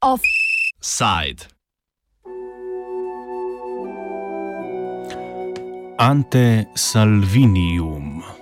Offside. 0.00 1.48
Ante 5.98 6.68
Salvinium. 6.74 8.37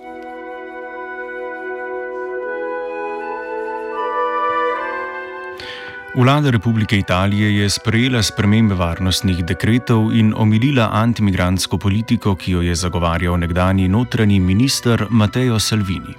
Vlada 6.17 6.49
Republike 6.49 6.97
Italije 6.97 7.57
je 7.57 7.69
sprejela 7.69 8.23
spremembe 8.23 8.75
varnostnih 8.75 9.43
dekretov 9.45 10.09
in 10.17 10.33
omilila 10.37 10.89
antimigransko 10.93 11.77
politiko, 11.77 12.33
ki 12.35 12.51
jo 12.51 12.61
je 12.61 12.75
zagovarjal 12.75 13.37
nekdani 13.37 13.85
notranji 13.87 14.39
minister 14.39 15.05
Matteo 15.09 15.59
Salvini. 15.59 16.15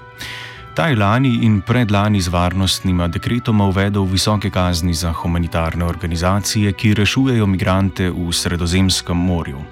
Ta 0.75 0.87
je 0.87 0.97
lani 0.97 1.41
in 1.43 1.61
predlani 1.67 2.21
z 2.21 2.29
varnostnima 2.29 3.09
dekretoma 3.09 3.67
uvedel 3.67 4.05
visoke 4.05 4.51
kazni 4.51 4.95
za 4.95 5.13
humanitarne 5.13 5.85
organizacije, 5.85 6.73
ki 6.73 6.95
rešujejo 6.95 7.47
migrante 7.47 8.11
v 8.11 8.33
Sredozemskem 8.33 9.17
morju. 9.17 9.65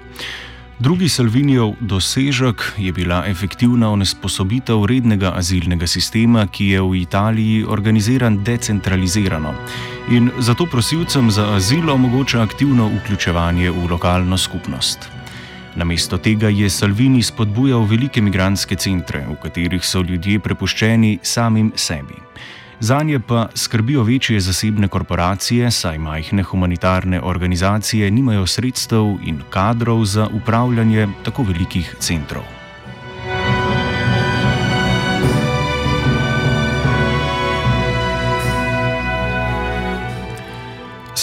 Drugi 0.79 1.09
Salvinijev 1.09 1.71
dosežek 1.81 2.73
je 2.77 2.91
bila 2.91 3.23
efektivna 3.27 3.89
onesposobitev 3.89 4.85
rednega 4.85 5.31
azilnega 5.35 5.87
sistema, 5.87 6.43
ki 6.47 6.67
je 6.67 6.81
v 6.81 6.99
Italiji 7.01 7.63
organiziran 7.65 8.43
decentralizirano 8.43 9.53
in 10.11 10.29
zato 10.39 10.65
prosilcem 10.65 11.31
za 11.31 11.47
azil 11.55 11.89
omogoča 11.89 12.41
aktivno 12.41 12.91
vključevanje 12.93 13.71
v 13.71 13.87
lokalno 13.89 14.37
skupnost. 14.37 15.09
Namesto 15.75 16.17
tega 16.17 16.49
je 16.49 16.69
Salvini 16.69 17.23
spodbujal 17.23 17.85
velike 17.85 18.21
migranske 18.21 18.75
centre, 18.75 19.25
v 19.25 19.35
katerih 19.41 19.81
so 19.85 20.01
ljudje 20.01 20.39
prepuščeni 20.39 21.19
samim 21.23 21.71
sebi. 21.75 22.21
Za 22.79 23.03
nje 23.03 23.19
pa 23.19 23.49
skrbijo 23.55 24.03
večje 24.03 24.39
zasebne 24.39 24.87
korporacije, 24.87 25.71
saj 25.71 25.97
majhne 25.97 26.43
humanitarne 26.43 27.21
organizacije 27.21 28.11
nimajo 28.11 28.47
sredstev 28.47 29.05
in 29.25 29.41
kadrov 29.49 30.05
za 30.05 30.27
upravljanje 30.33 31.07
tako 31.25 31.43
velikih 31.43 31.95
centrov. 31.99 32.56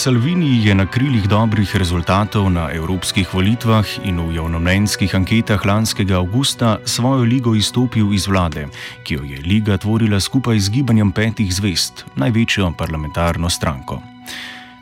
Salvini 0.05 0.61
je 0.61 0.75
na 0.75 0.85
krilih 0.85 1.25
dobrih 1.25 1.75
rezultatov 1.75 2.45
na 2.53 2.69
evropskih 2.69 3.25
volitvah 3.33 4.05
in 4.05 4.21
v 4.21 4.37
javnomnenjskih 4.37 5.09
anketah 5.17 5.65
lanskega 5.65 6.21
avgusta 6.21 6.77
svojo 6.85 7.25
ligo 7.25 7.55
izstopil 7.57 8.13
iz 8.13 8.29
vlade, 8.29 8.67
ki 9.01 9.17
jo 9.17 9.25
je 9.25 9.41
liga 9.41 9.81
tvorila 9.81 10.21
skupaj 10.21 10.61
z 10.61 10.69
gibanjem 10.69 11.09
petih 11.09 11.49
zvest, 11.49 12.05
največjo 12.21 12.75
parlamentarno 12.77 13.49
stranko. 13.49 14.14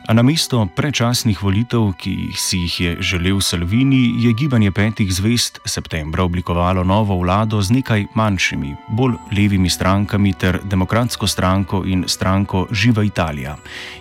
A 0.04 0.12
na 0.12 0.20
mesto 0.20 0.60
prečasnih 0.68 1.40
volitev, 1.40 1.94
ki 1.96 2.36
si 2.36 2.58
jih 2.68 2.80
je 2.80 2.92
želel 3.00 3.40
Salvini, 3.40 4.20
je 4.20 4.34
gibanje 4.36 4.72
petih 4.72 5.08
zvest 5.08 5.60
septembra 5.66 6.24
oblikovalo 6.24 6.84
novo 6.84 7.16
vlado 7.24 7.62
z 7.62 7.72
nekaj 7.72 8.06
manjšimi, 8.16 8.76
bolj 8.92 9.16
levimi 9.32 9.70
strankami 9.70 10.34
ter 10.34 10.60
demokratsko 10.64 11.28
stranko 11.28 11.86
in 11.88 12.04
stranko 12.08 12.68
Živa 12.72 13.04
Italija, 13.04 13.56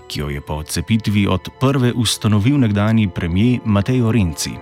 ki 0.08 0.20
jo 0.20 0.28
je 0.28 0.40
po 0.40 0.58
odcepitvi 0.58 1.26
od 1.26 1.48
prve 1.60 1.92
ustanovil 1.92 2.58
nekdani 2.58 3.06
premijer 3.08 3.60
Matteo 3.64 4.12
Renzi. 4.12 4.58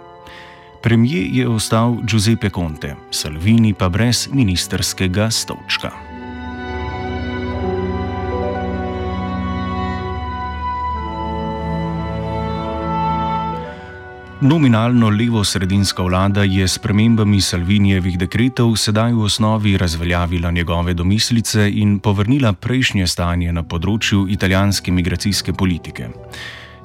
Premijer 0.83 1.25
je 1.33 1.49
ostal 1.49 1.97
Giuseppe 2.05 2.51
Conte, 2.51 2.97
Salvini 3.11 3.73
pa 3.75 3.89
brez 3.89 4.29
ministerskega 4.33 5.31
stolčka. 5.31 6.10
Nominalno 14.41 15.11
levo-sredinska 15.11 16.03
vlada 16.03 16.43
je 16.49 16.69
s 16.69 16.79
premembami 16.79 17.41
Salvinijevih 17.41 18.17
dekretov 18.19 18.73
sedaj 18.77 19.13
v 19.13 19.27
osnovi 19.29 19.77
razveljavila 19.77 20.51
njegove 20.51 20.95
domislice 20.95 21.69
in 21.69 21.99
povrnila 22.01 22.53
prejšnje 22.53 23.07
stanje 23.07 23.53
na 23.53 23.61
področju 23.63 24.25
italijanske 24.33 24.93
migracijske 24.97 25.53
politike. 25.53 26.09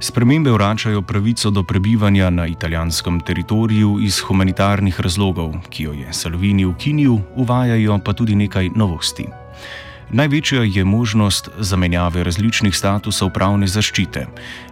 Spremembe 0.03 0.51
vračajo 0.51 1.01
pravico 1.01 1.49
do 1.49 1.63
prebivanja 1.63 2.27
na 2.29 2.47
italijanskem 2.47 3.21
teritoriju 3.23 4.01
iz 4.03 4.19
humanitarnih 4.19 4.99
razlogov, 4.99 5.55
ki 5.69 5.83
jo 5.83 5.93
je 5.95 6.11
Salvini 6.13 6.65
ukinil, 6.65 7.21
uvajajo 7.39 8.01
pa 8.03 8.13
tudi 8.13 8.35
nekaj 8.35 8.73
novosti. 8.75 9.31
Največja 10.09 10.63
je 10.63 10.85
možnost 10.85 11.49
zamenjave 11.59 12.23
različnih 12.23 12.75
statusov 12.77 13.31
pravne 13.33 13.67
zaščite, 13.67 14.27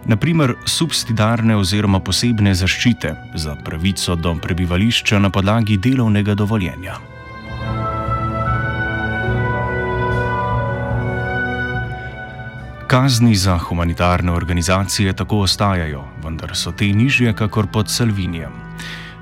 naprimer 0.06 0.54
subsidiarne 0.66 1.56
oziroma 1.56 2.00
posebne 2.00 2.54
zaščite 2.54 3.14
za 3.34 3.56
pravico 3.64 4.14
do 4.14 4.34
prebivališča 4.42 5.18
na 5.18 5.30
podlagi 5.30 5.76
delovnega 5.76 6.34
dovoljenja. 6.34 6.98
Kazni 12.86 13.34
za 13.34 13.58
humanitarne 13.58 14.32
organizacije 14.32 15.12
tako 15.12 15.38
ostajajo, 15.48 16.04
vendar 16.24 16.56
so 16.56 16.72
te 16.72 16.86
nižje, 16.86 17.32
kakor 17.32 17.66
pod 17.66 17.90
Salvinijem. 17.90 18.63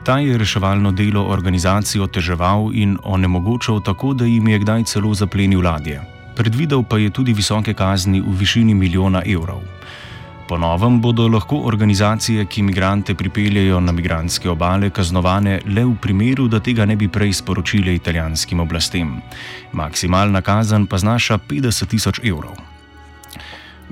Ta 0.02 0.18
je 0.18 0.38
reševalno 0.38 0.90
delo 0.92 1.22
organizacij 1.30 2.00
oteževal 2.02 2.70
in 2.74 2.96
onemogočal 3.02 3.80
tako, 3.80 4.14
da 4.14 4.24
jim 4.24 4.48
je 4.48 4.58
kdaj 4.58 4.84
celo 4.84 5.14
zaplenil 5.14 5.62
ladje. 5.62 6.00
Predvidel 6.34 6.82
pa 6.82 6.98
je 6.98 7.10
tudi 7.10 7.32
visoke 7.32 7.74
kazni 7.74 8.20
v 8.20 8.34
višini 8.38 8.74
milijona 8.74 9.22
evrov. 9.26 9.62
Po 10.48 10.58
novem 10.58 11.00
bodo 11.00 11.28
lahko 11.28 11.56
organizacije, 11.64 12.44
ki 12.44 12.60
imigrante 12.60 13.14
pripeljajo 13.14 13.80
na 13.80 13.92
migranske 13.92 14.50
obale, 14.50 14.90
kaznovane 14.90 15.60
le 15.66 15.84
v 15.84 15.94
primeru, 16.02 16.48
da 16.48 16.60
tega 16.60 16.84
ne 16.84 16.96
bi 16.96 17.08
prej 17.08 17.32
sporočili 17.32 17.94
italijanskim 17.94 18.60
oblastem. 18.60 19.20
Maksimalna 19.72 20.42
kazen 20.42 20.86
pa 20.86 20.98
znaša 20.98 21.38
50 21.38 21.86
tisoč 21.86 22.20
evrov. 22.24 22.71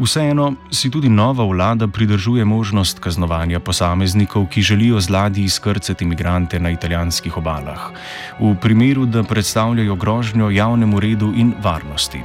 Vseeno 0.01 0.55
si 0.73 0.89
tudi 0.89 1.09
nova 1.13 1.45
vlada 1.45 1.85
pridržuje 1.85 2.45
možnost 2.45 2.99
kaznovanja 3.05 3.61
posameznikov, 3.61 4.47
ki 4.49 4.63
želijo 4.63 5.01
z 5.01 5.11
ladji 5.11 5.45
izkrcati 5.45 6.05
imigrante 6.05 6.61
na 6.61 6.71
italijanskih 6.71 7.37
obalah, 7.37 7.93
v 8.41 8.55
primeru, 8.63 9.05
da 9.07 9.23
predstavljajo 9.23 9.95
grožnjo 9.95 10.51
javnemu 10.51 11.01
redu 11.01 11.33
in 11.37 11.53
varnosti. 11.63 12.21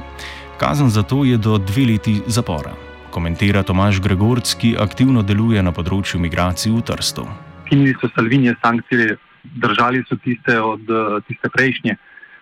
Kazen 0.56 0.88
za 0.90 1.02
to 1.02 1.24
je 1.24 1.36
do 1.36 1.58
dve 1.58 1.84
leti 1.86 2.22
zapora, 2.26 2.72
komentira 3.10 3.62
Tomaš 3.62 4.00
Gregorc, 4.00 4.54
ki 4.54 4.76
aktivno 4.80 5.22
deluje 5.22 5.62
na 5.62 5.72
področju 5.72 6.20
migracij 6.20 6.72
v 6.72 6.80
Trstu. 6.80 7.28
Kinili 7.68 7.92
so 8.00 8.08
salvinje 8.16 8.56
sankcije, 8.64 9.18
držali 9.60 10.00
so 10.08 10.16
tiste 10.24 10.60
od 10.60 10.80
tiste 11.28 11.52
prejšnje 11.52 11.96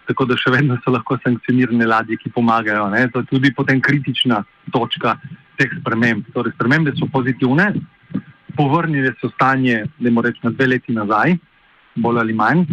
tako 0.06 0.26
da 0.28 0.36
še 0.40 0.52
vedno 0.54 0.76
so 0.84 0.92
lahko 0.92 1.18
sankcionirane 1.22 1.86
ladje, 1.86 2.18
ki 2.20 2.32
pomagajo. 2.34 2.88
Ne? 2.92 3.06
To 3.12 3.22
je 3.22 3.30
tudi 3.30 3.52
potem 3.54 3.80
kritična 3.80 4.42
točka 4.72 5.16
teh 5.58 5.72
sprememb. 5.80 6.28
Torej, 6.34 6.54
spremembe 6.56 6.94
so 6.98 7.08
pozitivne, 7.12 7.70
povrnile 8.56 9.14
so 9.20 9.30
stanje, 9.34 9.84
da 9.98 10.10
moramo 10.10 10.28
reči, 10.28 10.44
na 10.44 10.52
dve 10.54 10.68
leti 10.74 10.94
nazaj, 10.94 11.36
bolj 11.96 12.20
ali 12.22 12.36
manj. 12.36 12.66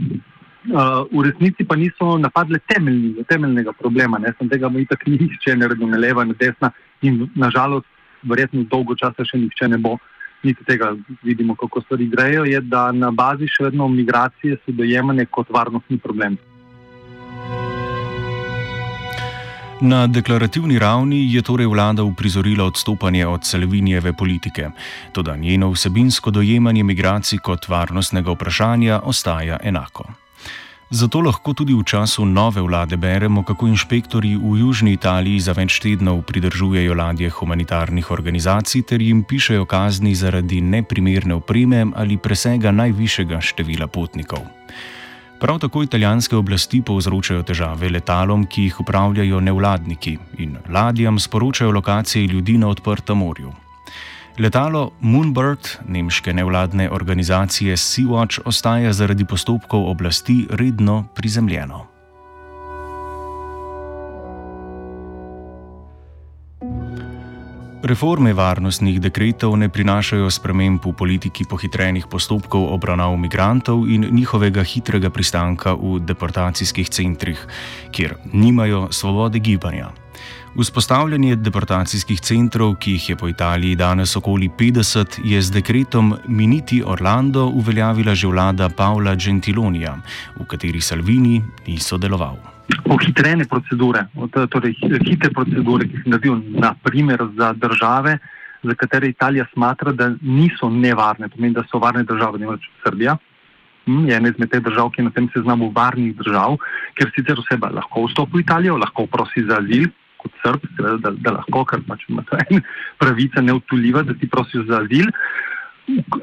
Uh, 0.62 1.08
v 1.09 1.24
resnici 1.25 1.66
pa 1.66 1.74
niso 1.75 2.19
napadle 2.22 2.59
temeljni, 2.69 3.24
temeljnega 3.25 3.74
problema, 3.74 4.19
ne 4.22 4.30
sem 4.38 4.50
tega 4.50 4.69
mi 4.69 4.86
tako 4.86 5.09
nihče 5.09 5.56
ne 5.58 5.68
redo, 5.72 5.88
ne 5.90 5.98
leva, 5.98 6.22
ne 6.24 6.36
desna 6.38 6.69
in 7.02 7.24
nažalost, 7.34 7.88
verjetno 8.22 8.68
dolgo 8.69 8.94
časa 8.94 9.25
še 9.25 9.40
nihče 9.42 9.72
ne 9.74 9.80
bo, 9.81 9.96
niti 10.46 10.62
tega 10.68 10.92
vidimo, 11.25 11.56
kako 11.58 11.81
stvari 11.81 12.06
grejo, 12.13 12.46
je, 12.46 12.62
da 12.62 12.92
na 12.94 13.09
bazi 13.09 13.50
še 13.50 13.72
vedno 13.72 13.88
migracije 13.90 14.59
so 14.62 14.74
dojemane 14.78 15.25
kot 15.25 15.50
varnostni 15.50 15.98
problem. 15.98 16.38
Na 19.81 20.07
deklarativni 20.07 20.80
ravni 20.80 21.33
je 21.33 21.42
torej 21.42 21.66
vlada 21.66 22.04
uprizorila 22.04 22.66
odstopanje 22.66 23.28
od 23.28 23.45
Salvinijeve 23.45 24.13
politike, 24.13 24.69
tudi 25.12 25.31
njeno 25.38 25.72
vsebinsko 25.72 26.31
dojemanje 26.31 26.83
migracij 26.83 27.39
kot 27.39 27.68
varnostnega 27.69 28.31
vprašanja 28.31 29.00
ostaja 29.04 29.57
enako. 29.63 30.06
Zato 30.89 31.22
lahko 31.22 31.54
tudi 31.54 31.74
v 31.74 31.83
času 31.83 32.25
nove 32.25 32.62
vlade 32.62 32.98
beremo, 32.98 33.44
kako 33.44 33.68
inšpektori 33.68 34.36
v 34.36 34.60
Južni 34.60 34.94
Italiji 34.94 35.39
za 35.39 35.54
več 35.57 35.80
tednov 35.80 36.22
pridržujejo 36.30 36.94
ladje 36.94 37.30
humanitarnih 37.30 38.12
organizacij 38.12 38.83
ter 38.83 39.01
jim 39.01 39.24
pišejo 39.24 39.66
kazni 39.66 40.16
zaradi 40.16 40.62
neprimerne 40.62 41.33
opreme 41.33 41.86
ali 41.95 42.18
presega 42.18 42.72
najvišjega 42.72 43.42
števila 43.42 43.88
potnikov. 43.88 44.45
Prav 45.42 45.60
tako 45.60 45.82
italijanske 45.84 46.36
oblasti 46.38 46.84
povzročajo 46.86 47.42
težave 47.44 47.90
letalom, 47.90 48.44
ki 48.46 48.68
jih 48.68 48.76
upravljajo 48.84 49.40
nevladniki 49.42 50.18
in 50.38 50.58
ladjam 50.70 51.20
sporočajo 51.20 51.72
lokacije 51.72 52.28
ljudi 52.28 52.58
na 52.58 52.68
odprtem 52.70 53.18
morju. 53.18 53.54
Letalo 54.40 54.92
Moonbird 55.00 55.70
nemške 55.88 56.34
nevladne 56.34 56.90
organizacije 56.92 57.78
Sea-Watch 57.78 58.40
ostaja 58.46 58.94
zaradi 58.94 59.26
postopkov 59.26 59.90
oblasti 59.90 60.48
redno 60.50 61.06
prizemljeno. 61.16 61.91
Reforme 67.81 68.33
varnostnih 68.33 69.00
dekretov 69.01 69.56
ne 69.57 69.66
prinašajo 69.66 70.30
sprememb 70.30 70.86
v 70.86 70.94
politiki 70.94 71.48
pohitrenih 71.50 72.06
postopkov 72.06 72.68
obravnav 72.78 73.18
migrantov 73.18 73.89
in 73.89 74.06
njihovega 74.06 74.62
hitrega 74.62 75.10
pristanka 75.10 75.74
v 75.74 75.98
deportacijskih 76.06 76.89
centrih, 76.94 77.42
kjer 77.89 78.16
nimajo 78.33 78.88
svobode 78.94 79.42
gibanja. 79.42 79.89
Vzpostavljanje 80.51 81.38
deportacijskih 81.39 82.19
centrov, 82.19 82.74
ki 82.75 82.92
jih 82.92 83.09
je 83.09 83.15
po 83.15 83.27
Italiji 83.31 83.75
danes 83.75 84.15
okoli 84.19 84.50
50, 84.59 85.21
je 85.24 85.42
z 85.42 85.51
dekretom 85.51 86.12
Miniti 86.27 86.81
Orlando 86.83 87.45
uveljavila 87.45 88.15
že 88.15 88.27
vlada 88.27 88.68
Pavla 88.69 89.15
Gentilonija, 89.15 89.95
v 90.36 90.45
kateri 90.45 90.81
Salvini 90.81 91.42
ni 91.68 91.77
sodeloval. 91.80 92.36
Pohitrene 92.83 93.48
procedure, 93.48 94.03
torej 94.51 94.75
hitre 95.07 95.31
procedure, 95.31 95.88
ki 95.88 96.03
se 96.03 96.09
naredijo 96.09 96.42
naprimer 96.59 97.24
za 97.38 97.54
države, 97.54 98.18
za 98.63 98.75
katere 98.75 99.07
Italija 99.07 99.45
smatra, 99.54 99.92
da 99.92 100.12
niso 100.21 100.69
nevarne, 100.69 101.30
pomeni, 101.30 101.54
da 101.54 101.63
so 101.71 101.80
varne 101.80 102.04
države, 102.04 102.39
ne 102.39 102.51
več 102.51 102.68
Srbija. 102.83 103.15
Hm, 103.86 104.04
je 104.09 104.15
ena 104.15 104.30
izmed 104.30 104.51
teh 104.51 104.59
držav, 104.59 104.92
ki 104.92 105.01
je 105.01 105.06
na 105.07 105.15
tem 105.15 105.31
seznamu 105.33 105.71
varnih 105.71 106.12
držav, 106.15 106.59
ker 107.00 107.09
sicer 107.15 107.39
oseba 107.39 107.71
lahko 107.71 108.04
vstopi 108.09 108.38
v 108.38 108.44
Italijo, 108.44 108.77
lahko 108.77 109.07
prosi 109.07 109.47
za 109.47 109.63
azil, 109.63 109.88
kot 110.21 110.33
srb, 110.44 110.68
seveda, 110.77 110.97
da, 111.03 111.12
da 111.25 111.35
lahko, 111.39 111.65
ker 111.69 111.83
pač 111.88 112.06
ima 112.09 112.23
to 112.29 112.38
ena 112.38 112.62
pravica 113.01 113.41
neutuljiva, 113.41 114.06
da 114.07 114.13
ti 114.18 114.29
prosiš 114.29 114.68
za 114.69 114.83
azil. 114.85 115.09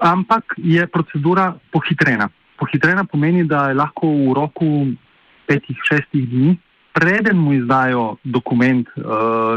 Ampak 0.00 0.54
je 0.56 0.86
procedura 0.86 1.52
pohitrena. 1.74 2.30
Pohitrena 2.58 3.04
pomeni, 3.04 3.44
da 3.44 3.68
je 3.68 3.78
lahko 3.78 4.10
v 4.10 4.34
roku 4.38 4.70
petih, 5.48 5.78
šestih 5.88 6.26
dni, 6.28 6.56
preden 6.92 7.38
mu 7.38 7.54
izdajo 7.54 8.16
dokument 8.24 8.88
uh, 8.96 9.04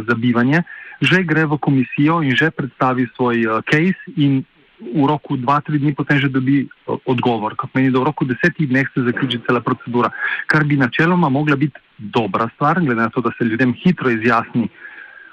za 0.07 0.15
bivanje, 0.15 0.63
že 1.01 1.23
gre 1.25 1.47
v 1.49 1.57
komisijo 1.57 2.21
in 2.21 2.37
že 2.37 2.51
predstavi 2.53 3.07
svoj 3.17 3.37
uh, 3.47 3.65
case 3.65 3.97
in 4.15 4.43
v 4.81 5.05
roku 5.05 5.37
dva, 5.37 5.61
tri 5.61 5.77
dni 5.77 5.93
potem 5.93 6.17
že 6.17 6.29
dobi 6.29 6.65
odgovor. 7.05 7.55
Kar 7.55 7.69
pomeni, 7.69 7.93
da 7.93 8.01
v 8.01 8.09
roku 8.09 8.25
desetih 8.25 8.67
dneh 8.69 8.89
se 8.93 9.05
zaključi 9.05 9.41
cela 9.45 9.61
procedura, 9.61 10.09
kar 10.47 10.65
bi 10.65 10.77
načeloma 10.77 11.29
mogla 11.29 11.55
biti 11.55 11.77
dobra 11.97 12.49
stvar, 12.55 12.81
glede 12.81 13.01
na 13.01 13.09
to, 13.09 13.21
da 13.21 13.31
se 13.37 13.45
ljudem 13.45 13.73
hitro 13.73 14.09
izjasni, 14.09 14.69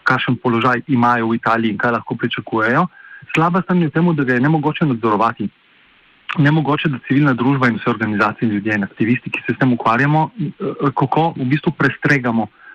kakšen 0.05 0.37
položaj 0.37 0.85
imajo 0.89 1.33
v 1.33 1.41
Italiji 1.41 1.73
in 1.73 1.79
kaj 1.79 1.97
lahko 1.97 2.15
pričakujejo. 2.15 2.87
Slaba 3.35 3.62
stvar 3.62 3.77
je 3.77 3.89
v 3.89 3.93
tem, 3.93 4.15
da 4.15 4.25
ga 4.25 4.35
je 4.35 4.41
ne 4.41 4.49
mogoče 4.49 4.87
nadzorovati. 4.87 5.49
Nemogoče, 6.39 6.93
da 6.93 6.99
civilna 7.09 7.33
družba 7.33 7.69
in 7.69 7.81
vse 7.81 7.89
organizacije, 7.89 8.49
ljudje 8.49 8.75
in 8.75 8.85
aktivisti, 8.85 9.31
ki 9.33 9.41
se 9.47 9.55
s 9.56 9.59
tem 9.59 9.73
ukvarjamo, 9.73 10.31
kako 10.93 11.33
v 11.41 11.47
bistvu 11.49 11.73
prestregamo 11.73 12.43
uh, 12.43 12.68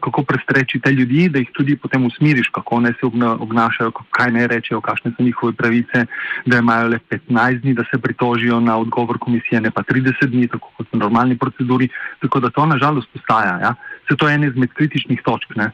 kako 0.00 0.22
prestreči 0.22 0.80
te 0.80 0.92
ljudi, 0.92 1.28
da 1.28 1.38
jih 1.38 1.50
tudi 1.52 1.76
potem 1.76 2.06
usmiriš, 2.06 2.48
kako 2.48 2.80
naj 2.80 2.92
se 3.00 3.06
obnašajo, 3.38 3.90
kaj 4.10 4.32
naj 4.32 4.46
rečejo, 4.46 4.80
kakšne 4.80 5.12
so 5.16 5.22
njihove 5.22 5.52
pravice, 5.52 6.06
da 6.46 6.58
imajo 6.58 6.88
le 6.88 6.98
15 7.10 7.60
dni, 7.60 7.74
da 7.74 7.84
se 7.90 7.98
pritožijo 7.98 8.60
na 8.60 8.78
odgovor 8.78 9.18
komisije, 9.18 9.60
ne 9.60 9.70
pa 9.70 9.82
30 9.82 10.26
dni, 10.26 10.48
tako 10.48 10.70
kot 10.76 10.92
v 10.92 10.98
normalni 10.98 11.38
proceduri. 11.38 11.88
Tako 12.20 12.40
da 12.40 12.50
to 12.50 12.66
nažalost 12.66 13.08
postaja. 13.12 13.58
Ja? 13.62 13.74
Se 14.08 14.16
to 14.16 14.28
je 14.28 14.34
ena 14.34 14.46
izmed 14.46 14.72
kritičnih 14.72 15.22
točk. 15.24 15.56
Ne? 15.56 15.70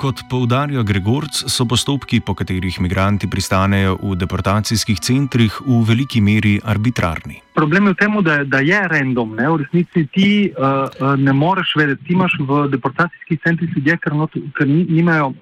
Kot 0.00 0.22
poudarja 0.30 0.80
Gregorc, 0.80 1.42
so 1.52 1.66
postopki, 1.68 2.22
po 2.24 2.32
katerih 2.32 2.78
migranti 2.80 3.28
pristanejo 3.28 3.98
v 4.00 4.14
deportacijskih 4.16 4.96
centrih, 4.96 5.58
v 5.60 5.82
veliki 5.84 6.22
meri 6.24 6.54
arbitrarni. 6.56 7.42
Problem 7.52 7.90
je 7.90 7.92
v 7.92 7.98
tem, 8.00 8.16
da, 8.24 8.38
da 8.48 8.62
je 8.64 8.80
random. 8.80 9.34
Ne? 9.36 9.50
V 9.52 9.58
resnici 9.60 10.06
ti 10.08 10.30
uh, 10.48 10.88
ne 11.20 11.34
moreš 11.36 11.74
vedeti. 11.76 12.06
Ti 12.08 12.16
imaš 12.16 12.38
v 12.40 12.62
deportacijskih 12.72 13.42
centrih 13.44 13.76
ljudi, 13.76 13.98
ker, 14.00 14.16
ker 14.56 14.72
nimajo 14.72 15.34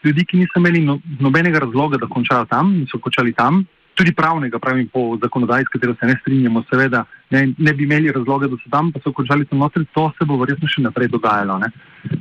ljudi, 0.00 0.24
ki 0.24 0.40
niso 0.40 0.64
imeli 0.64 0.80
no, 0.88 0.96
nobenega 1.20 1.60
razloga, 1.66 2.00
da 2.00 2.08
končajo 2.08 2.48
tam 2.48 2.72
in 2.72 2.88
so 2.88 2.96
končali 2.96 3.36
tam 3.36 3.66
tudi 3.98 4.14
pravnega, 4.14 4.62
pravim 4.62 4.88
po 4.88 5.18
zakonodaji, 5.20 5.68
s 5.68 5.72
katero 5.74 5.92
se 6.00 6.06
ne 6.06 6.16
strinjamo, 6.22 6.62
seveda 6.70 7.04
ne, 7.30 7.54
ne 7.58 7.72
bi 7.72 7.84
imeli 7.84 8.12
razloga, 8.12 8.48
da 8.48 8.56
so 8.56 8.70
tam, 8.70 8.92
pa 8.92 9.00
so 9.04 9.12
končali 9.12 9.46
tam 9.46 9.58
notri, 9.58 9.84
to 9.94 10.08
se 10.18 10.26
bo 10.28 10.38
verjetno 10.40 10.68
še 10.68 10.84
naprej 10.86 11.10
dogajalo, 11.12 11.58
ne? 11.64 11.70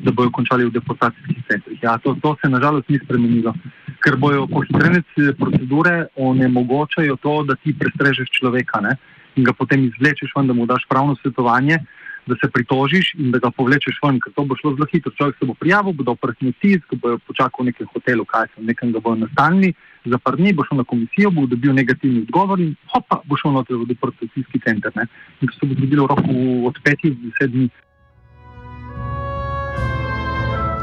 da 0.03 0.11
bojo 0.11 0.31
končali 0.35 0.65
v 0.67 0.73
deportacijskih 0.75 1.43
centrih. 1.49 1.83
Ja, 1.83 1.97
to, 2.03 2.15
to 2.21 2.35
se 2.41 2.49
nažalost 2.49 2.89
ni 2.89 2.99
spremenilo, 3.03 3.53
ker 4.03 4.17
bojo 4.19 4.47
pohitrene 4.51 5.03
procedure 5.39 6.07
onemogočajo 6.15 7.15
to, 7.23 7.35
da 7.47 7.55
ti 7.61 7.75
prestrežeš 7.77 8.33
človeka 8.39 8.81
ne? 8.83 8.97
in 9.37 9.45
ga 9.45 9.53
potem 9.53 9.85
izvlečeš 9.85 10.33
ven, 10.35 10.47
da 10.49 10.53
mu 10.57 10.65
daš 10.65 10.87
pravno 10.89 11.15
svetovanje 11.21 11.77
da 12.27 12.35
se 12.41 12.49
pritožiš 12.51 13.13
in 13.17 13.31
da 13.31 13.39
ga 13.39 13.51
povlečeš 13.51 13.99
ven, 14.03 14.19
ker 14.19 14.33
to 14.35 14.45
bo 14.45 14.55
šlo 14.59 14.73
zelo 14.75 14.87
hitro. 14.91 15.11
Človek 15.17 15.39
se 15.39 15.47
bo 15.49 15.53
prijavil, 15.53 15.95
bo 15.95 16.03
dal 16.03 16.17
prstni 16.19 16.53
tisk, 16.61 16.95
bo 17.01 17.17
počakal 17.27 17.63
v 17.63 17.69
nekem 17.71 17.87
hotelu, 17.93 18.25
kaj 18.25 18.47
se 18.53 18.65
nekam 18.67 18.91
ga 18.91 18.99
bo 19.03 19.15
nastanili, 19.15 19.73
zaprni, 20.05 20.53
bo 20.53 20.65
šel 20.67 20.81
na 20.81 20.87
komisijo, 20.87 21.31
bo 21.31 21.47
dobil 21.47 21.73
negativni 21.73 22.25
odgovor 22.27 22.59
in 22.59 22.75
hopa, 22.93 23.21
bo 23.25 23.39
šel 23.39 23.55
noter 23.55 23.79
v 23.79 23.89
deportacijski 23.93 24.61
center. 24.65 24.91
Ne? 24.95 25.07
In 25.41 25.51
to 25.51 25.59
se 25.59 25.65
bo 25.65 25.79
zgodilo 25.79 26.07
v 26.07 26.11
roku 26.13 26.37
od 26.67 26.81
petih 26.83 27.15
do 27.15 27.31
deset 27.31 27.51
dni. 27.55 27.69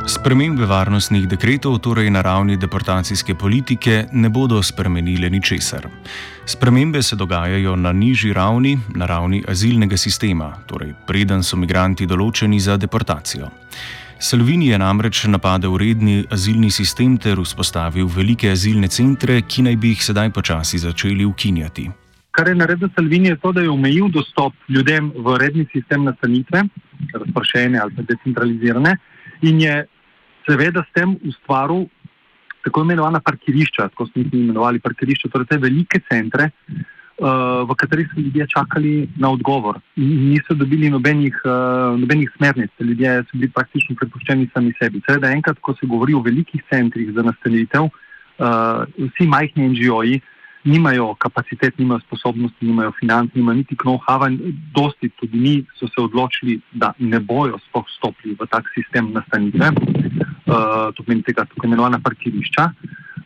Spremembe 0.05 0.67
varnostnih 0.69 1.25
dekretov, 1.25 1.79
torej 1.81 2.11
na 2.13 2.21
ravni 2.21 2.59
deportacijske 2.61 3.35
politike, 3.35 4.05
ne 4.13 4.29
bodo 4.29 4.61
spremenile 4.63 5.31
ničesar. 5.31 5.89
Spremembe 6.45 7.03
se 7.03 7.17
dogajajo 7.17 7.77
na 7.77 7.93
nižji 7.93 8.33
ravni, 8.33 8.79
na 8.95 9.07
ravni 9.07 9.43
azilnega 9.49 9.97
sistema, 9.97 10.53
torej 10.69 10.93
preden 11.07 11.41
so 11.43 11.57
migranti 11.57 12.07
določeni 12.07 12.61
za 12.61 12.77
deportacijo. 12.77 13.49
Salvini 14.21 14.69
je 14.69 14.79
namreč 14.79 15.25
napadel 15.25 15.79
redni 15.81 16.21
azilni 16.31 16.71
sistem 16.71 17.17
ter 17.17 17.41
vzpostavil 17.41 18.07
velike 18.07 18.53
azilne 18.53 18.89
centre, 18.89 19.41
ki 19.41 19.65
naj 19.65 19.77
bi 19.77 19.95
jih 19.95 20.05
sedaj 20.05 20.31
počasi 20.37 20.79
začeli 20.85 21.25
ukinjati. 21.25 21.89
Kar 22.35 22.49
je 22.49 22.55
naredil 22.55 22.93
Salvini, 22.93 23.33
je 23.33 23.41
to, 23.41 23.53
da 23.57 23.65
je 23.65 23.71
omejil 23.71 24.13
dostop 24.13 24.53
ljudem 24.69 25.13
v 25.17 25.41
redni 25.41 25.65
sistem 25.73 26.05
nastanitve, 26.05 26.65
razpršene 27.15 27.81
ali 27.81 28.05
decentralizirane, 28.05 28.97
in 29.49 29.61
je 29.61 29.77
seveda 30.49 30.85
s 30.85 30.93
tem 30.97 31.17
ustvaril 31.25 31.87
tako 32.65 32.85
imenovana 32.85 33.21
parkirišča, 33.21 33.89
tako 33.93 34.07
smo 34.09 34.23
jih 34.23 34.35
imenovali 34.35 34.81
parkirišča, 34.81 35.29
torej 35.33 35.51
te 35.51 35.59
velike 35.61 36.01
centre, 36.09 36.49
uh, 36.49 37.63
v 37.69 37.77
katerih 37.77 38.09
so 38.13 38.21
ljudje 38.21 38.47
čakali 38.55 38.95
na 39.21 39.31
odgovor. 39.31 39.81
Niso 39.97 40.57
dobili 40.57 40.91
nobenih, 40.91 41.37
uh, 41.45 41.99
nobenih 42.01 42.31
smernic, 42.37 42.73
ljudje 42.81 43.19
so 43.29 43.37
bili 43.37 43.51
praktično 43.53 43.97
prepuščeni 44.01 44.49
sami 44.55 44.73
sebi. 44.81 45.03
Seveda, 45.07 45.33
enkrat, 45.37 45.61
ko 45.61 45.77
se 45.77 45.87
govori 45.87 46.17
o 46.17 46.25
velikih 46.25 46.65
centrih 46.73 47.13
za 47.13 47.27
nastanitev, 47.29 47.91
uh, 47.91 48.85
vsi 49.11 49.29
majhni 49.29 49.69
NGO-ji 49.75 50.23
nimajo 50.65 51.15
kapacitet, 51.15 51.79
nimajo 51.79 52.01
sposobnosti, 52.01 52.67
nimajo 52.67 52.93
financ, 53.01 53.31
nimajo 53.35 53.57
niti 53.57 53.77
know-how. 53.77 54.25
Dosti 54.75 55.09
tudi 55.09 55.39
mi 55.39 55.65
so 55.79 55.87
se 55.87 56.01
odločili, 56.01 56.61
da 56.73 56.93
ne 56.99 57.21
bojo 57.21 57.59
sploh 57.69 57.85
stopili 57.97 58.37
v 58.41 58.47
tak 58.51 58.65
sistem 58.75 59.13
nastanitve, 59.13 59.69
uh, 59.69 60.93
to 60.97 61.03
pomeni 61.03 61.23
tega 61.23 61.45
tako 61.45 61.67
imenovana 61.67 62.01
parkirišča. 62.01 62.71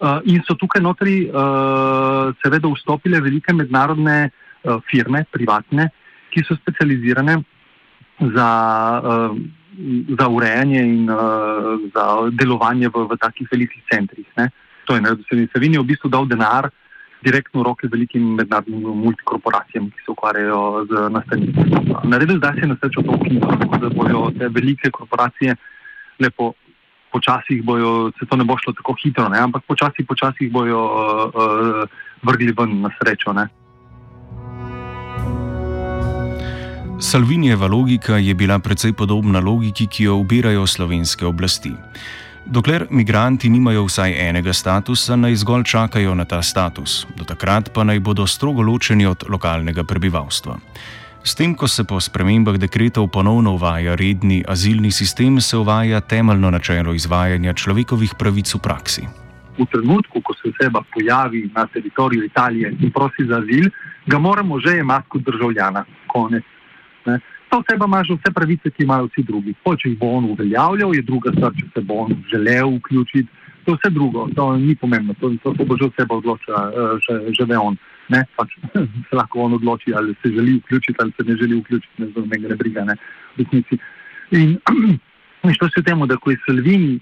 Uh, 0.00 0.20
in 0.24 0.42
so 0.46 0.54
tukaj 0.54 0.82
notri 0.82 1.26
uh, 1.30 2.34
seveda 2.42 2.68
vstopile 2.68 3.20
velike 3.20 3.54
mednarodne 3.54 4.30
uh, 4.30 4.82
firme, 4.90 5.24
privatne, 5.30 5.90
ki 6.30 6.42
so 6.46 6.54
specializirane 6.58 7.38
za, 8.34 8.50
uh, 9.02 9.38
za 10.18 10.28
urejanje 10.28 10.82
in 10.82 11.10
uh, 11.10 11.78
za 11.94 12.30
delovanje 12.30 12.90
v, 12.94 13.06
v 13.10 13.18
takih 13.18 13.48
velikih 13.50 13.82
centrih. 13.90 14.26
Ne. 14.36 14.50
To 14.86 14.94
je, 14.94 15.00
da 15.00 15.16
se 15.22 15.36
je 15.36 15.78
v 15.78 15.86
bistvu 15.86 16.10
dal 16.10 16.26
denar 16.26 16.70
uh, 16.70 16.87
direktno 17.24 17.60
v 17.60 17.64
roke 17.64 17.88
velikim 17.92 18.34
mednarodnim 18.38 18.82
multikorporacijam, 19.02 19.90
ki 19.90 20.04
se 20.04 20.10
ukvarjajo 20.10 20.86
z 20.90 21.10
nastanitvijo. 21.10 22.00
Naredili 22.04 22.38
zdaj 22.38 22.54
se 22.54 22.60
je 22.60 22.68
na 22.68 22.76
srečo 22.80 23.02
to 23.02 23.12
ukinilo, 23.12 23.52
da 23.80 23.88
bojo 23.88 24.30
te 24.38 24.48
velike 24.48 24.90
korporacije 24.90 25.56
lepo. 26.20 26.52
Počasih 27.12 27.62
bojo, 27.64 28.10
se 28.18 28.26
to 28.28 28.36
ne 28.36 28.44
bo 28.44 28.52
šlo 28.60 28.72
tako 28.76 28.94
hitro, 29.02 29.28
ne? 29.32 29.38
ampak 29.40 29.64
počasi, 29.64 30.04
počasi 30.04 30.50
bojo 30.52 30.80
uh, 30.84 31.32
uh, 31.32 31.88
vrgli 32.22 32.52
ven 32.52 32.82
na 32.82 32.90
srečo. 33.00 33.32
Ne? 33.32 33.48
Salvinijeva 37.00 37.66
logika 37.66 38.18
je 38.18 38.34
bila 38.34 38.58
precej 38.58 38.92
podobna 38.92 39.40
logiki, 39.40 39.86
ki 39.86 40.04
jo 40.04 40.16
ubirajo 40.20 40.66
slovenske 40.66 41.26
oblasti. 41.26 41.72
Dokler 42.48 42.86
migranti 42.90 43.48
nimajo 43.48 43.82
vsaj 43.84 44.14
enega 44.28 44.52
statusa, 44.56 45.16
naj 45.16 45.34
zgolj 45.36 45.66
čakajo 45.68 46.14
na 46.14 46.24
ta 46.24 46.38
status, 46.42 47.02
do 47.16 47.24
takrat 47.24 47.68
pa 47.74 47.84
naj 47.84 48.00
bodo 48.00 48.24
strogo 48.26 48.62
ločeni 48.64 49.04
od 49.06 49.26
lokalnega 49.28 49.84
prebivalstva. 49.84 50.56
S 51.24 51.34
tem, 51.36 51.52
ko 51.54 51.68
se 51.68 51.84
po 51.84 52.00
spremembah 52.00 52.56
dekretov 52.56 53.10
ponovno 53.12 53.52
uvaja 53.52 53.94
redni 53.94 54.40
azilni 54.48 54.90
sistem, 54.90 55.40
se 55.40 55.56
uvaja 55.56 56.00
temeljno 56.00 56.50
načelo 56.50 56.94
izvajanja 56.94 57.52
človekovih 57.52 58.14
pravic 58.18 58.54
v 58.54 58.60
praksi. 58.64 59.04
V 59.58 59.66
trenutku, 59.68 60.22
ko 60.24 60.34
se 60.34 60.48
oseba 60.48 60.80
pojavi 60.94 61.50
na 61.54 61.66
teritoriju 61.66 62.24
Italije 62.24 62.72
in 62.80 62.90
prosi 62.90 63.28
za 63.28 63.42
azil, 63.44 63.68
ga 64.06 64.18
moramo 64.18 64.60
že 64.60 64.78
imeti 64.78 65.08
kot 65.08 65.22
državljana. 65.22 65.84
Konec. 66.06 66.44
Ne? 67.06 67.20
Ta 67.48 67.58
oseba 67.58 67.86
ima 67.86 68.04
že 68.04 68.14
vse 68.14 68.32
pravice, 68.34 68.70
ki 68.70 68.82
imajo 68.84 69.08
vsi 69.08 69.22
drugi. 69.22 69.54
Po, 69.64 69.76
če 69.76 69.88
jih 69.90 69.98
bo 69.98 70.12
on 70.18 70.24
uveljavljal, 70.32 70.94
je 70.94 71.02
druga 71.02 71.32
stvar, 71.32 71.54
če 71.56 71.68
se 71.74 71.80
bo 71.80 72.02
on 72.04 72.16
želel 72.30 72.76
vključiti. 72.78 73.28
To 73.64 73.72
je 73.72 73.78
vse 73.80 73.90
drugo, 73.92 74.28
to 74.36 74.56
ni 74.56 74.74
pomembno, 74.76 75.14
to, 75.20 75.30
to, 75.42 75.52
to 75.56 75.64
bo 75.64 75.76
že 75.76 75.88
oseba 75.88 76.16
odločila, 76.16 76.60
uh, 76.72 76.96
že, 77.04 77.32
že 77.36 77.44
ve 77.44 77.58
on. 77.58 77.76
Ne, 78.08 78.22
pač, 78.36 78.54
se 79.08 79.16
lahko 79.16 79.44
on 79.44 79.56
odloči, 79.58 79.92
ali 79.96 80.14
se 80.22 80.32
želi 80.32 80.56
vključiti 80.62 80.96
ali 81.02 81.12
se 81.16 81.24
ne 81.24 81.36
želi 81.36 81.60
vključiti, 81.60 82.02
ne 82.02 82.06
znam, 82.12 82.28
ne 82.28 82.38
gre 82.44 82.56
briga, 82.56 82.84
ne, 82.84 82.96
v 83.36 83.44
resnici. 83.44 83.78
In, 84.30 84.56
in 85.44 85.54
što 85.54 85.68
se 85.68 85.82
temu, 85.82 86.06
da 86.06 86.16
ko 86.16 86.30
je 86.30 86.40
Salvini 86.46 87.00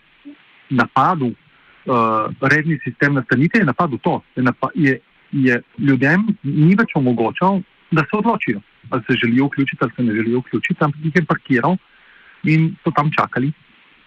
napadel 0.70 1.30
uh, 1.30 2.26
redni 2.40 2.78
sistem 2.84 3.14
nastanitve, 3.14 3.60
je 3.60 3.70
napadel 3.70 3.98
to, 4.02 4.20
je, 4.36 4.42
napa, 4.42 4.70
je, 4.74 4.98
je 5.32 5.62
ljudem 5.78 6.26
ni 6.42 6.74
več 6.74 6.94
omogočal, 6.94 7.62
da 7.98 8.04
se 8.08 8.18
odločijo, 8.20 8.60
ali 8.90 9.02
se 9.06 9.18
želijo 9.22 9.50
vključiti 9.50 9.84
ali 9.84 9.92
se 9.96 10.02
ne 10.02 10.14
želijo 10.14 10.42
vključiti, 10.44 10.84
ampak 10.84 11.00
jih 11.04 11.16
je 11.16 11.24
parkiral 11.30 11.76
in 12.44 12.74
so 12.84 12.92
tam 12.96 13.10
čakali 13.18 13.52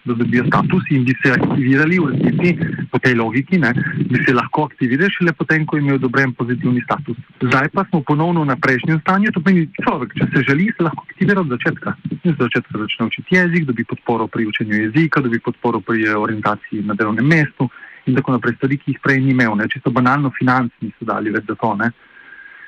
da 0.04 0.14
dobijo 0.14 0.44
status 0.46 0.84
in 0.90 1.04
bi 1.04 1.14
se 1.22 1.32
aktivirali 1.32 1.98
v 1.98 2.06
resnici 2.10 2.58
po 2.90 2.98
tej 2.98 3.14
logiki, 3.14 3.58
ne, 3.58 3.72
bi 4.10 4.24
se 4.24 4.32
lahko 4.34 4.64
aktivirali 4.64 5.12
šele 5.12 5.32
potem, 5.32 5.66
ko 5.66 5.76
imajo 5.76 5.94
odobren 6.00 6.32
pozitivni 6.32 6.80
status. 6.84 7.16
Zdaj 7.40 7.68
pa 7.74 7.84
smo 7.90 8.00
ponovno 8.00 8.44
na 8.44 8.56
prejšnjem 8.56 9.00
stanju, 9.00 9.32
to 9.32 9.40
pomeni 9.44 9.68
človek, 9.84 10.14
če 10.16 10.28
se 10.34 10.44
želi, 10.48 10.72
se 10.76 10.86
lahko 10.88 11.04
aktivira 11.08 11.40
od 11.40 11.52
začetka. 11.52 11.94
In 12.22 12.32
od 12.32 12.40
začetka 12.40 12.78
začne 12.78 13.06
učiti 13.06 13.36
jezik, 13.36 13.64
dobi 13.68 13.84
podporo 13.84 14.26
pri 14.26 14.46
učenju 14.46 14.74
jezika, 14.74 15.20
dobi 15.20 15.40
podporo 15.40 15.80
pri 15.80 16.08
orientaciji 16.08 16.82
na 16.82 16.94
delovnem 16.94 17.26
mestu 17.26 17.68
in 18.06 18.16
tako 18.16 18.32
naprej, 18.32 18.56
stvari, 18.56 18.78
ki 18.80 18.94
jih 18.94 19.00
prej 19.04 19.20
ni 19.20 19.34
imel, 19.36 19.52
ne, 19.56 19.68
čisto 19.68 19.90
banalno 19.92 20.32
financ 20.32 20.72
niso 20.80 21.04
dali 21.04 21.30
več 21.30 21.44
za 21.44 21.54
to. 21.54 21.74
Ne. 21.76 21.90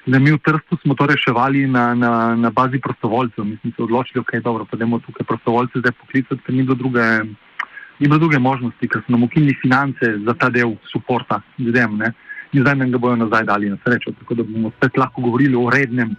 Da 0.07 0.19
mi 0.19 0.33
v 0.33 0.39
Trstu 0.39 0.77
smo 0.83 0.95
to 0.95 1.07
reševali 1.07 1.67
na, 1.67 1.95
na, 1.95 2.35
na 2.35 2.51
bazi 2.51 2.81
prostovoljcev. 2.83 3.45
Mi 3.45 3.57
smo 3.63 3.71
se 3.77 3.83
odločili, 3.83 4.19
da 4.19 4.21
okay, 4.21 4.35
je 4.35 4.41
dobro, 4.41 4.67
tukaj 5.07 5.27
prostovoljce 5.27 5.79
zdaj 5.79 5.93
poklicati, 5.93 6.43
ker 6.43 6.55
ni 6.55 6.63
bilo 6.63 6.75
druge, 6.75 7.05
ni 7.99 8.09
bilo 8.09 8.19
druge 8.19 8.39
možnosti, 8.39 8.89
ker 8.89 9.01
so 9.07 9.13
nam 9.13 9.23
ukinili 9.23 9.55
finance 9.63 10.19
za 10.27 10.35
ta 10.35 10.51
del 10.51 10.75
podpora 10.93 11.41
ljudem. 11.59 12.01
Zdaj 12.53 12.77
nam 12.77 12.91
ga 12.91 12.99
bojo 12.99 13.17
nazaj 13.17 13.45
dali 13.45 13.71
na 13.71 13.77
srečo, 13.85 14.13
tako 14.13 14.35
da 14.35 14.43
bomo 14.43 14.71
spet 14.77 14.97
lahko 14.97 15.23
govorili 15.23 15.57
o 15.57 15.71
rednem 15.71 16.17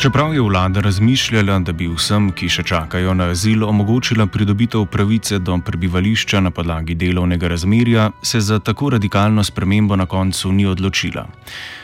Čeprav 0.00 0.34
je 0.34 0.40
vlada 0.40 0.80
razmišljala, 0.80 1.58
da 1.58 1.72
bi 1.76 1.84
vsem, 1.92 2.30
ki 2.32 2.46
še 2.48 2.62
čakajo 2.64 3.12
na 3.14 3.26
azil, 3.34 3.66
omogočila 3.68 4.24
pridobitev 4.32 4.86
pravice 4.88 5.38
do 5.38 5.58
prebivališča 5.66 6.40
na 6.40 6.50
podlagi 6.50 6.94
delovnega 6.96 7.50
razmerja, 7.52 8.06
se 8.22 8.40
za 8.40 8.58
tako 8.64 8.90
radikalno 8.96 9.44
spremembo 9.44 9.96
na 10.00 10.06
koncu 10.06 10.52
ni 10.56 10.64
odločila. 10.66 11.26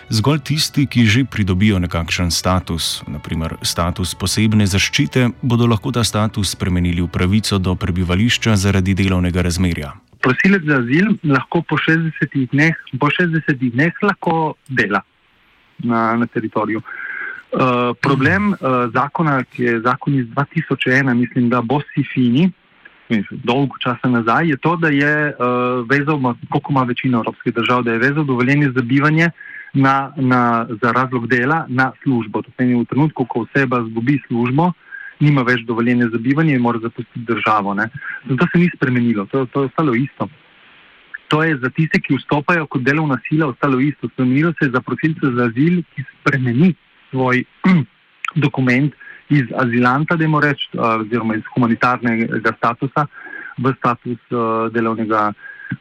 Zgolj 0.09 0.41
tisti, 0.49 0.87
ki 0.87 1.05
že 1.05 1.27
pridobijo 1.29 1.79
nekakšen 1.85 2.33
status, 2.33 3.03
naprimer 3.07 3.59
status 3.61 4.15
posebne 4.17 4.65
zaščite, 4.65 5.29
bodo 5.43 5.69
lahko 5.69 5.93
ta 5.93 6.05
status 6.05 6.57
spremenili 6.57 7.05
v 7.05 7.13
pravico 7.13 7.59
do 7.59 7.75
prebivališča 7.77 8.57
zaradi 8.57 8.95
delovnega 8.97 9.45
razmerja. 9.45 9.93
Prosilec 10.25 10.65
za 10.65 10.81
azil 10.81 11.19
lahko 11.37 11.61
po 11.69 11.77
60 11.77 12.49
dneh, 12.55 12.81
po 12.97 13.13
60 13.13 13.61
dneh 13.61 13.93
lahko 14.01 14.55
dela 14.69 15.05
na, 15.85 16.15
na 16.17 16.27
teritoriju. 16.27 16.81
Uh, 16.81 17.06
problem 18.01 18.53
uh, 18.53 18.59
zakona, 18.95 19.45
ki 19.45 19.63
je 19.63 19.81
zakon 19.81 20.15
iz 20.15 20.27
2001, 20.27 21.15
mislim, 21.15 21.49
da 21.49 21.61
bo 21.61 21.81
si 21.81 22.05
fini, 22.15 22.51
dolgo 23.31 23.79
časa 23.79 24.09
nazaj, 24.09 24.49
je 24.49 24.57
to, 24.57 24.77
da 24.77 24.89
je 24.89 25.29
uh, 25.29 25.87
vezal, 25.89 26.21
koliko 26.51 26.73
ima 26.73 26.83
večina 26.83 27.19
evropskih 27.19 27.55
držav, 27.55 27.83
da 27.83 27.93
je 27.93 27.99
vezal 27.99 28.25
dovoljenje 28.25 28.71
za 28.75 28.83
bivanje 28.83 29.31
na, 29.73 30.13
na, 30.17 30.67
za 30.83 30.93
razlog 30.93 31.27
dela 31.27 31.67
na 31.69 31.93
službo. 32.03 32.43
To 32.43 32.51
pomeni, 32.57 32.81
v 32.81 32.85
trenutku, 32.85 33.25
ko 33.25 33.47
oseba 33.47 33.83
zgubi 33.89 34.19
službo, 34.27 34.73
nima 35.21 35.43
več 35.43 35.63
dovoljenja 35.65 36.09
za 36.13 36.19
bivanje 36.19 36.55
in 36.55 36.63
mora 36.63 36.79
zapustiti 36.83 37.25
državo. 37.29 37.75
Ne. 37.75 37.89
Zato 38.29 38.47
se 38.53 38.59
ni 38.59 38.71
spremenilo, 38.75 39.27
to, 39.27 39.47
to 39.47 39.63
je 39.63 39.67
ostalo 39.67 39.95
isto. 39.95 40.29
To 41.29 41.43
je 41.43 41.57
za 41.59 41.71
tiste, 41.71 41.99
ki 42.01 42.19
vstopajo 42.21 42.67
kot 42.67 42.83
delovna 42.83 43.19
sila, 43.29 43.47
ostalo 43.47 43.81
isto. 43.81 44.09
Spremenilo 44.09 44.53
se 44.59 44.67
je 44.67 44.71
za 44.71 44.81
prosilce 44.81 45.33
za 45.35 45.49
azil, 45.51 45.83
ki 45.95 46.05
spremeni 46.21 46.75
svoj 47.17 47.45
dokument 48.45 48.93
iz 49.29 49.49
azilanta, 49.57 50.17
da 50.17 50.25
jim 50.25 50.39
rečem, 50.39 50.81
oziroma 50.81 51.37
iz 51.37 51.49
humanitarnega 51.55 52.53
statusa 52.59 53.07
v 53.59 53.73
status 53.79 54.21
uh, 54.31 54.69
delovnega 54.75 55.33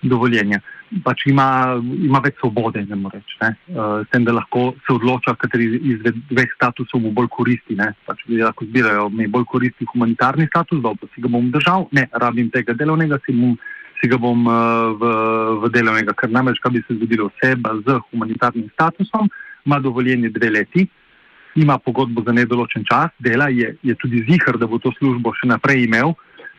dovoljenja. 0.01 0.62
Pač 1.04 1.25
ima, 1.27 1.75
ima 2.08 2.22
več 2.24 2.39
svobode, 2.39 2.82
ne 2.88 2.98
morem 2.98 3.22
reči, 3.22 3.38
uh, 3.75 4.01
s 4.06 4.10
tem, 4.13 4.25
da 4.25 4.34
lahko 4.38 4.72
se 4.88 4.96
odloča, 4.96 5.36
kateri 5.42 5.68
iz 5.92 6.01
dveh 6.32 6.56
statusov 6.56 7.04
mu 7.04 7.12
bolj 7.13 7.30
koristi. 7.36 7.77
Pač 8.08 8.25
lahko 8.32 8.65
zbirajo, 8.70 9.10
mi 9.13 9.27
bolj 9.27 9.46
koristi 9.51 9.89
humanitarni 9.94 10.48
status, 10.50 10.82
da 10.82 10.96
si 11.13 11.25
ga 11.25 11.34
bom 11.36 11.51
držal, 11.54 11.89
ne 11.92 12.08
rabim 12.13 12.50
tega 12.54 12.74
delovnega, 12.74 13.20
si, 13.27 13.36
bom, 13.36 13.58
si 14.00 14.10
ga 14.10 14.22
bom 14.22 14.48
uh, 14.48 14.96
v, 14.98 15.15
v 15.65 15.74
delovnega, 15.75 16.18
ker 16.18 16.34
namreč, 16.34 16.63
kaj 16.63 16.77
bi 16.77 16.86
se 16.88 16.98
zgodilo, 16.98 17.30
oseba 17.30 17.75
z 17.84 18.00
humanitarnim 18.10 18.72
statusom 18.74 19.30
ima 19.65 19.82
dovoljenje 19.82 20.30
dve 20.30 20.50
leti 20.54 20.88
ima 21.56 21.78
pogodbo 21.78 22.24
za 22.26 22.32
nedoločen 22.32 22.84
čas, 22.84 23.12
dela 23.20 23.48
je, 23.50 23.76
je 23.84 23.96
tudi 23.96 24.26
zihar, 24.30 24.58
da 24.58 24.68
bo 24.68 24.80
to 24.80 24.92
službo 25.00 25.34
še 25.40 25.48
naprej 25.48 25.86
imel, 25.88 26.14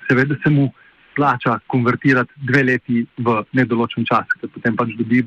seveda 0.08 0.36
se 0.42 0.50
mu 0.50 0.70
plača 1.16 1.58
konvertirati 1.66 2.32
dve 2.36 2.62
leti 2.62 3.06
v 3.16 3.40
nedoločen 3.52 4.04
čas, 4.08 4.28
ker 4.40 4.52
potem 4.52 4.76
pač 4.76 4.92
dobi 4.98 5.24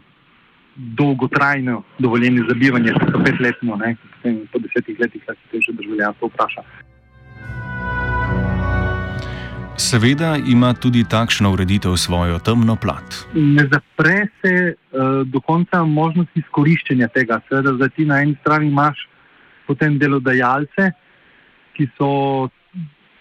dolgotrajno 0.75 1.83
dovoljenje 1.99 2.45
za 2.49 2.55
bivanje, 2.55 2.93
če 2.97 3.09
so 3.11 3.23
petletno, 3.25 3.79
ne, 3.81 3.95
potem 4.15 4.45
po 4.51 4.61
desetih 4.63 5.01
letih 5.01 5.25
se 5.25 5.35
te 5.51 5.61
že 5.65 5.75
državljanstvo 5.81 6.29
vpraša. 6.29 6.63
Seveda 9.79 10.35
ima 10.47 10.73
tudi 10.73 11.03
takšna 11.07 11.49
ureditev 11.49 11.95
svojo 11.95 12.39
temno 12.39 12.75
plat. 12.75 13.15
Ne 13.33 13.63
zapre 13.71 14.27
se 14.41 14.53
uh, 14.75 15.27
do 15.27 15.39
konca 15.39 15.83
možnost 15.83 16.35
izkoriščanja 16.35 17.07
tega. 17.15 17.39
Seveda, 17.47 17.71
da 17.71 17.87
ti 17.89 18.05
na 18.05 18.19
eni 18.21 18.35
strani 18.41 18.67
imaš 18.67 19.08
potem 19.69 19.99
delodajalce, 20.01 20.89
ki 21.77 21.85
so 21.97 22.09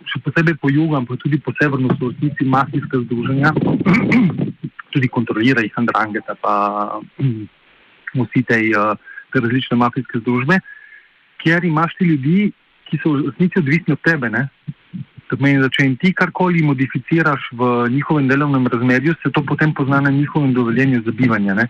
še 0.09 0.21
posebej 0.25 0.57
po 0.62 0.71
jugu, 0.73 0.97
pa 1.05 1.17
tudi 1.21 1.38
po 1.43 1.52
severnu, 1.59 1.93
so 1.99 2.11
resnici 2.12 2.47
mafijska 2.49 3.02
združenja, 3.05 3.52
tudi 4.93 5.09
kontrolira 5.12 5.64
jih 5.64 5.76
Andrangeta, 5.76 6.37
pa 6.40 6.55
vsi 8.19 8.43
te, 8.49 8.61
uh, 8.73 8.95
te 9.33 9.43
različne 9.45 9.76
mafijske 9.76 10.23
združbe, 10.25 10.61
kjer 11.43 11.64
imaš 11.69 11.95
ti 11.99 12.09
ljudi, 12.09 12.38
ki 12.88 13.00
so 13.02 13.12
v 13.12 13.28
resnici 13.28 13.61
odvisni 13.61 13.93
od 13.93 14.00
tebe. 14.00 14.31
Ne? 14.33 14.49
To 15.28 15.37
pomeni, 15.37 15.61
da 15.61 15.69
če 15.69 15.85
jim 15.85 15.99
ti 16.00 16.14
karkoli 16.17 16.64
modificiraš 16.64 17.50
v 17.52 17.69
njihovem 17.93 18.31
delovnem 18.31 18.64
razmerju, 18.73 19.12
se 19.21 19.33
to 19.35 19.45
potem 19.45 19.75
pozna 19.76 20.00
na 20.00 20.11
njihovem 20.11 20.55
dovoljenju 20.57 21.02
za 21.05 21.12
bivanje. 21.12 21.69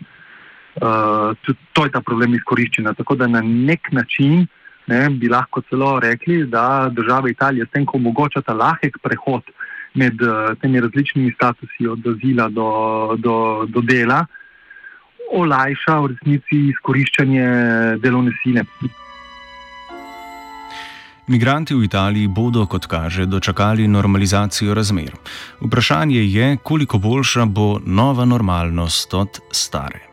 Uh, 0.79 1.35
to 1.75 1.85
je 1.85 1.91
ta 1.91 2.01
problem 2.07 2.39
izkoriščena. 2.39 2.95
Tako 2.95 3.19
da 3.19 3.27
na 3.27 3.43
nek 3.43 3.91
način 3.93 4.47
ne, 4.89 5.09
bi 5.11 5.29
lahko 5.29 5.63
celo 5.69 5.99
rekli, 6.01 6.45
da 6.47 6.89
država 6.93 7.31
Italija 7.31 7.67
s 7.67 7.73
tem, 7.73 7.87
ko 7.87 7.97
omogoča 7.97 8.43
ta 8.43 8.55
lahek 8.57 8.99
prehod 9.03 9.43
med 9.95 10.23
uh, 10.23 10.55
temi 10.61 10.81
različnimi 10.81 11.33
statusi, 11.35 11.87
od 11.89 12.07
azila 12.07 12.49
do, 12.49 12.69
do, 13.19 13.67
do 13.69 13.81
dela, 13.81 14.25
olajša 15.33 15.99
v 16.01 16.15
resnici 16.15 16.63
izkoriščanje 16.73 17.47
delovne 18.03 18.33
sile. 18.43 18.65
Migranti 21.29 21.75
v 21.77 21.85
Italiji 21.85 22.29
bodo, 22.33 22.65
kot 22.67 22.87
kaže, 22.89 23.27
dočakali 23.29 23.89
normalizacijo 23.89 24.75
razmer. 24.75 25.13
Vprašanje 25.61 26.25
je, 26.25 26.57
koliko 26.57 26.99
boljša 26.99 27.45
bo 27.45 27.77
nova 27.85 28.25
normalnost 28.25 29.15
od 29.15 29.41
stare. 29.53 30.08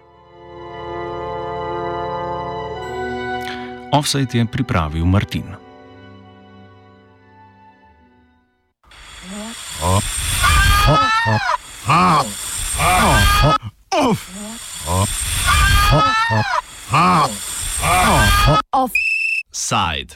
Offset 3.95 4.35
je 4.35 4.43
pripravil 4.45 5.05
Martin. 5.07 5.55
Offside. 18.75 20.11